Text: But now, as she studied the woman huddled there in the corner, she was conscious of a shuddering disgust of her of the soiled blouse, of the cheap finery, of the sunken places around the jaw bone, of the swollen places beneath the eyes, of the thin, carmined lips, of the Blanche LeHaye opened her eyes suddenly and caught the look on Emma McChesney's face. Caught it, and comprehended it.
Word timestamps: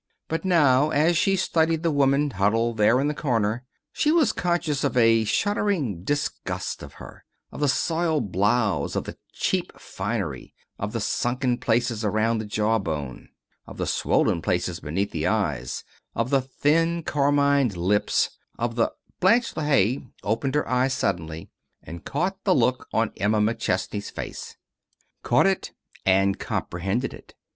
But 0.27 0.43
now, 0.43 0.89
as 0.89 1.15
she 1.15 1.35
studied 1.35 1.83
the 1.83 1.91
woman 1.91 2.31
huddled 2.31 2.77
there 2.77 2.99
in 2.99 3.07
the 3.07 3.13
corner, 3.13 3.61
she 3.93 4.11
was 4.11 4.33
conscious 4.33 4.83
of 4.83 4.97
a 4.97 5.25
shuddering 5.25 6.01
disgust 6.03 6.81
of 6.81 6.93
her 6.93 7.23
of 7.51 7.59
the 7.59 7.67
soiled 7.67 8.31
blouse, 8.31 8.95
of 8.95 9.03
the 9.03 9.15
cheap 9.31 9.71
finery, 9.79 10.55
of 10.79 10.93
the 10.93 10.99
sunken 10.99 11.59
places 11.59 12.03
around 12.03 12.39
the 12.39 12.47
jaw 12.47 12.79
bone, 12.79 13.29
of 13.67 13.77
the 13.77 13.85
swollen 13.85 14.41
places 14.41 14.79
beneath 14.79 15.11
the 15.11 15.27
eyes, 15.27 15.83
of 16.15 16.31
the 16.31 16.41
thin, 16.41 17.03
carmined 17.03 17.77
lips, 17.77 18.31
of 18.57 18.73
the 18.73 18.91
Blanche 19.19 19.53
LeHaye 19.53 20.03
opened 20.23 20.55
her 20.55 20.67
eyes 20.67 20.95
suddenly 20.95 21.51
and 21.83 22.05
caught 22.05 22.43
the 22.43 22.55
look 22.55 22.87
on 22.91 23.13
Emma 23.17 23.39
McChesney's 23.39 24.09
face. 24.09 24.57
Caught 25.21 25.45
it, 25.45 25.71
and 26.07 26.39
comprehended 26.39 27.13
it. 27.13 27.35